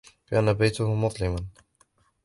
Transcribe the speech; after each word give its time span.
كان 0.27 0.53
بيته 0.53 0.93
مظلماً. 0.95 1.45